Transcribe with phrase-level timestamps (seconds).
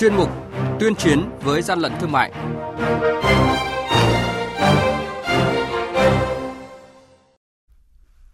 [0.00, 0.28] chuyên mục
[0.80, 2.32] Tuyên chiến với gian lận thương mại.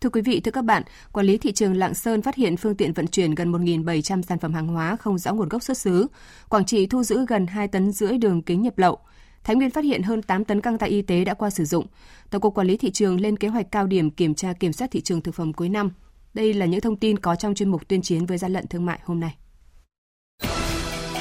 [0.01, 0.83] Thưa quý vị, thưa các bạn,
[1.13, 4.39] quản lý thị trường Lạng Sơn phát hiện phương tiện vận chuyển gần 1.700 sản
[4.39, 6.07] phẩm hàng hóa không rõ nguồn gốc xuất xứ.
[6.49, 8.99] Quảng Trị thu giữ gần 2 tấn rưỡi đường kính nhập lậu.
[9.45, 11.87] Thái Nguyên phát hiện hơn 8 tấn găng tay y tế đã qua sử dụng.
[12.31, 14.91] Tổng cục Quản lý thị trường lên kế hoạch cao điểm kiểm tra kiểm soát
[14.91, 15.91] thị trường thực phẩm cuối năm.
[16.35, 18.87] Đây là những thông tin có trong chuyên mục tuyên chiến với gian lận thương
[18.87, 19.37] mại hôm nay.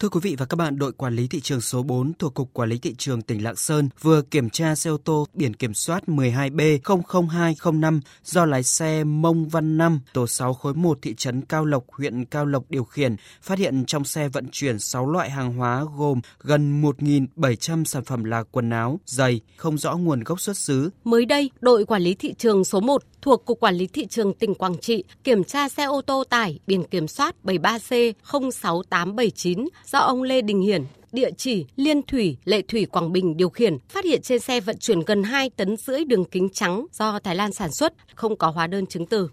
[0.00, 2.52] Thưa quý vị và các bạn, đội quản lý thị trường số 4 thuộc Cục
[2.52, 5.74] Quản lý Thị trường tỉnh Lạng Sơn vừa kiểm tra xe ô tô biển kiểm
[5.74, 11.64] soát 12B00205 do lái xe Mông Văn Năm, tổ 6 khối 1 thị trấn Cao
[11.64, 15.52] Lộc, huyện Cao Lộc điều khiển, phát hiện trong xe vận chuyển 6 loại hàng
[15.52, 20.56] hóa gồm gần 1.700 sản phẩm là quần áo, giày, không rõ nguồn gốc xuất
[20.56, 20.90] xứ.
[21.04, 24.34] Mới đây, đội quản lý thị trường số 1 thuộc Cục Quản lý Thị trường
[24.34, 28.12] tỉnh Quảng Trị kiểm tra xe ô tô tải biển kiểm soát 73C
[28.52, 33.50] 06879 do ông Lê Đình Hiển, địa chỉ Liên Thủy, Lệ Thủy, Quảng Bình điều
[33.50, 37.18] khiển, phát hiện trên xe vận chuyển gần 2 tấn rưỡi đường kính trắng do
[37.18, 39.30] Thái Lan sản xuất, không có hóa đơn chứng từ.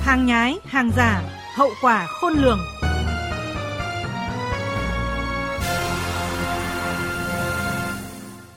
[0.00, 1.22] Hàng nhái, hàng giả,
[1.54, 2.58] hậu quả khôn lường.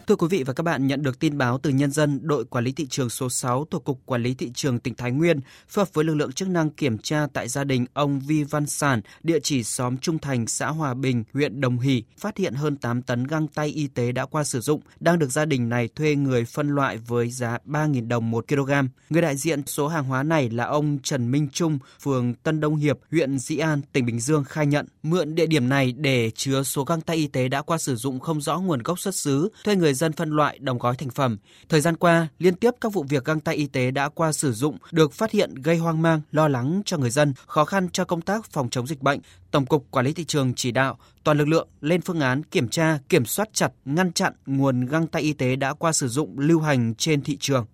[0.10, 2.64] Thưa quý vị và các bạn, nhận được tin báo từ nhân dân, đội quản
[2.64, 5.86] lý thị trường số 6 thuộc Cục Quản lý Thị trường tỉnh Thái Nguyên phối
[5.86, 9.02] hợp với lực lượng chức năng kiểm tra tại gia đình ông Vi Văn Sản,
[9.24, 13.02] địa chỉ xóm Trung Thành, xã Hòa Bình, huyện Đồng Hỷ, phát hiện hơn 8
[13.02, 16.16] tấn găng tay y tế đã qua sử dụng, đang được gia đình này thuê
[16.16, 18.72] người phân loại với giá 3.000 đồng một kg.
[19.10, 22.76] Người đại diện số hàng hóa này là ông Trần Minh Trung, phường Tân Đông
[22.76, 26.64] Hiệp, huyện Dĩ An, tỉnh Bình Dương khai nhận mượn địa điểm này để chứa
[26.64, 29.50] số găng tay y tế đã qua sử dụng không rõ nguồn gốc xuất xứ,
[29.64, 31.38] thuê người dân phân loại đóng gói thành phẩm.
[31.70, 34.54] Thời gian qua, liên tiếp các vụ việc găng tay y tế đã qua sử
[34.54, 38.06] dụng được phát hiện gây hoang mang, lo lắng cho người dân, khó khăn cho
[38.06, 39.20] công tác phòng chống dịch bệnh.
[39.52, 42.70] Tổng cục Quản lý thị trường chỉ đạo toàn lực lượng lên phương án kiểm
[42.70, 46.40] tra, kiểm soát chặt, ngăn chặn nguồn găng tay y tế đã qua sử dụng
[46.40, 47.66] lưu hành trên thị trường.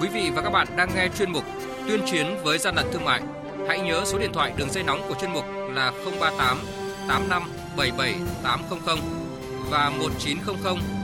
[0.00, 1.44] Quý vị và các bạn đang nghe chuyên mục
[1.88, 3.22] Tuyên chiến với gian lận thương mại.
[3.68, 6.58] Hãy nhớ số điện thoại đường dây nóng của chuyên mục là 038
[7.08, 7.42] 85
[7.76, 8.98] 77 800
[9.70, 11.03] và 1900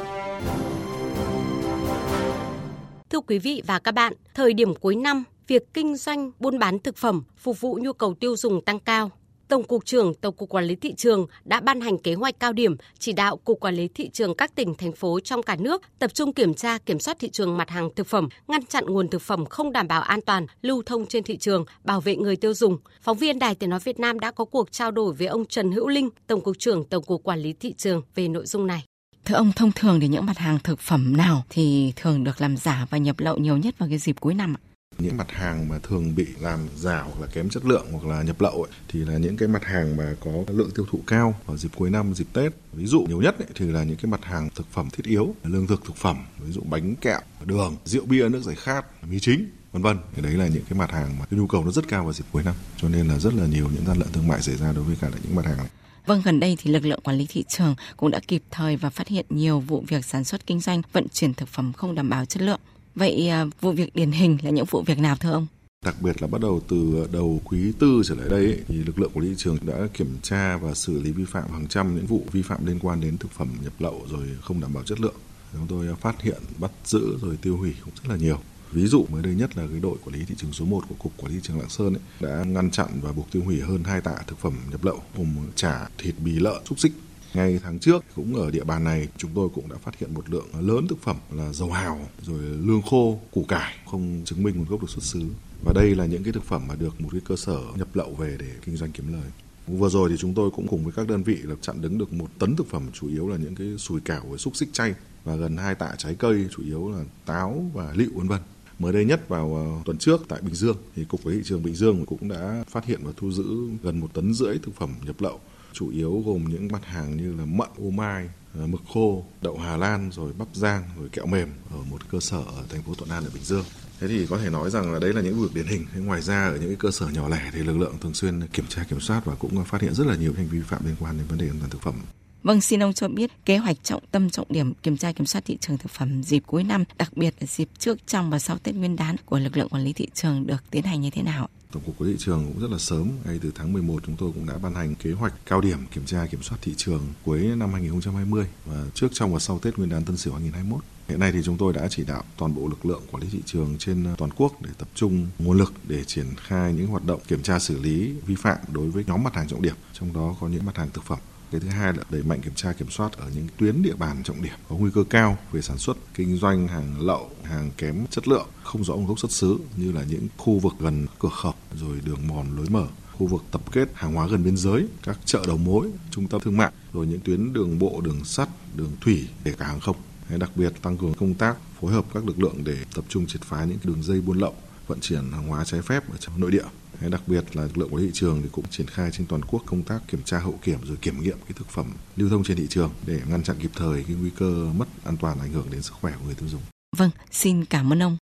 [3.11, 6.79] Thưa quý vị và các bạn, thời điểm cuối năm, việc kinh doanh buôn bán
[6.79, 9.11] thực phẩm phục vụ nhu cầu tiêu dùng tăng cao.
[9.47, 12.53] Tổng cục trưởng Tổng cục Quản lý thị trường đã ban hành kế hoạch cao
[12.53, 15.81] điểm chỉ đạo Cục Quản lý thị trường các tỉnh thành phố trong cả nước
[15.99, 19.07] tập trung kiểm tra kiểm soát thị trường mặt hàng thực phẩm, ngăn chặn nguồn
[19.07, 22.35] thực phẩm không đảm bảo an toàn lưu thông trên thị trường, bảo vệ người
[22.35, 22.77] tiêu dùng.
[23.01, 25.71] Phóng viên Đài Tiếng nói Việt Nam đã có cuộc trao đổi với ông Trần
[25.71, 28.90] Hữu Linh, Tổng cục trưởng Tổng cục Quản lý thị trường về nội dung này.
[29.25, 32.57] Thưa ông, thông thường thì những mặt hàng thực phẩm nào thì thường được làm
[32.57, 34.61] giả và nhập lậu nhiều nhất vào cái dịp cuối năm ạ?
[34.97, 38.23] những mặt hàng mà thường bị làm giả hoặc là kém chất lượng hoặc là
[38.23, 41.35] nhập lậu ấy, thì là những cái mặt hàng mà có lượng tiêu thụ cao
[41.45, 42.53] vào dịp cuối năm dịp tết.
[42.73, 45.35] Ví dụ nhiều nhất ấy, thì là những cái mặt hàng thực phẩm thiết yếu
[45.43, 49.19] lương thực thực phẩm ví dụ bánh kẹo đường rượu bia nước giải khát mì
[49.19, 49.97] chính vân vân.
[50.15, 52.13] Thì đấy là những cái mặt hàng mà cái nhu cầu nó rất cao vào
[52.13, 52.55] dịp cuối năm.
[52.77, 54.95] Cho nên là rất là nhiều những gian lận thương mại xảy ra đối với
[55.01, 55.67] cả những mặt hàng này.
[56.05, 58.89] Vâng, gần đây thì lực lượng quản lý thị trường cũng đã kịp thời và
[58.89, 62.09] phát hiện nhiều vụ việc sản xuất kinh doanh vận chuyển thực phẩm không đảm
[62.09, 62.59] bảo chất lượng.
[62.95, 65.47] Vậy à, vụ việc điển hình là những vụ việc nào thưa ông?
[65.85, 69.11] Đặc biệt là bắt đầu từ đầu quý tư trở lại đây thì lực lượng
[69.13, 72.05] quản lý thị trường đã kiểm tra và xử lý vi phạm hàng trăm những
[72.05, 74.99] vụ vi phạm liên quan đến thực phẩm nhập lậu rồi không đảm bảo chất
[74.99, 75.15] lượng.
[75.53, 78.39] Chúng tôi phát hiện, bắt giữ rồi tiêu hủy cũng rất là nhiều.
[78.71, 80.95] Ví dụ mới đây nhất là cái đội quản lý thị trường số 1 của
[80.99, 83.59] Cục Quản lý thị trường Lạng Sơn ấy, đã ngăn chặn và buộc tiêu hủy
[83.59, 86.93] hơn 2 tạ thực phẩm nhập lậu gồm chả, thịt bì lợn, xúc xích.
[87.33, 90.29] Ngay tháng trước cũng ở địa bàn này chúng tôi cũng đã phát hiện một
[90.29, 94.57] lượng lớn thực phẩm là dầu hào, rồi lương khô, củ cải không chứng minh
[94.57, 95.21] nguồn gốc được xuất xứ.
[95.65, 98.13] Và đây là những cái thực phẩm mà được một cái cơ sở nhập lậu
[98.13, 99.31] về để kinh doanh kiếm lời.
[99.67, 102.13] Vừa rồi thì chúng tôi cũng cùng với các đơn vị là chặn đứng được
[102.13, 104.93] một tấn thực phẩm chủ yếu là những cái sùi cảo với xúc xích chay
[105.23, 108.39] và gần hai tạ trái cây chủ yếu là táo và lựu vân vân.
[108.81, 111.43] Mới đây nhất vào ờ, tuần trước tại Bình Dương thì cục quản lý thị
[111.47, 113.43] trường Bình Dương cũng đã phát hiện và thu giữ
[113.83, 115.39] gần một tấn rưỡi thực phẩm nhập lậu
[115.73, 119.57] chủ yếu gồm những mặt hàng như là mận, ô mai, ờ, mực khô, đậu
[119.57, 122.93] Hà Lan, rồi bắp rang, rồi kẹo mềm ở một cơ sở ở thành phố
[122.93, 123.65] Thuận An ở Bình Dương.
[123.99, 125.85] Thế thì có thể nói rằng là đấy là những vụ việc điển hình.
[125.93, 128.47] Thế ngoài ra ở những cái cơ sở nhỏ lẻ thì lực lượng thường xuyên
[128.47, 130.85] kiểm tra kiểm soát và cũng phát hiện rất là nhiều hành vi vi phạm
[130.85, 131.95] liên quan đến vấn đề an toàn thực phẩm.
[132.43, 135.45] Vâng, xin ông cho biết kế hoạch trọng tâm trọng điểm kiểm tra kiểm soát
[135.45, 138.57] thị trường thực phẩm dịp cuối năm, đặc biệt là dịp trước, trong và sau
[138.57, 141.21] Tết Nguyên đán của lực lượng quản lý thị trường được tiến hành như thế
[141.21, 141.49] nào?
[141.71, 144.15] Tổng cục Quản lý thị trường cũng rất là sớm, ngay từ tháng 11 chúng
[144.15, 147.01] tôi cũng đã ban hành kế hoạch cao điểm kiểm tra kiểm soát thị trường
[147.25, 150.83] cuối năm 2020 và trước trong và sau Tết Nguyên đán Tân Sửu 2021.
[151.07, 153.39] Hiện nay thì chúng tôi đã chỉ đạo toàn bộ lực lượng quản lý thị
[153.45, 157.05] trường trên ờ, toàn quốc để tập trung nguồn lực để triển khai những hoạt
[157.05, 160.13] động kiểm tra xử lý vi phạm đối với nhóm mặt hàng trọng điểm, trong
[160.13, 161.19] đó có những mặt hàng thực phẩm
[161.51, 164.23] cái thứ hai là đẩy mạnh kiểm tra, kiểm soát ở những tuyến địa bàn
[164.23, 168.05] trọng điểm có nguy cơ cao về sản xuất, kinh doanh, hàng lậu, hàng kém
[168.09, 171.29] chất lượng, không rõ nguồn gốc xuất xứ như là những khu vực gần cửa
[171.41, 172.87] khẩu, rồi đường mòn lối mở,
[173.17, 176.41] khu vực tập kết hàng hóa gần biên giới, các chợ đầu mối, trung tâm
[176.41, 179.95] thương mại, rồi những tuyến đường bộ, đường sắt, đường thủy kể cả hàng không.
[180.37, 183.41] Đặc biệt tăng cường công tác phối hợp các lực lượng để tập trung triệt
[183.41, 184.53] phá những đường dây buôn lậu,
[184.87, 186.65] vận chuyển hàng hóa trái phép ở trong nội địa
[187.09, 189.41] đặc biệt là lực lượng quản lý thị trường thì cũng triển khai trên toàn
[189.45, 191.85] quốc công tác kiểm tra hậu kiểm rồi kiểm nghiệm cái thực phẩm
[192.17, 195.17] lưu thông trên thị trường để ngăn chặn kịp thời cái nguy cơ mất an
[195.17, 196.61] toàn ảnh hưởng đến sức khỏe của người tiêu dùng.
[196.97, 198.17] Vâng, xin cảm ơn ông.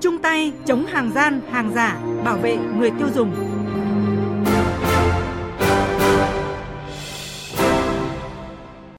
[0.00, 3.53] Chung tay chống hàng gian, hàng giả, bảo vệ người tiêu dùng.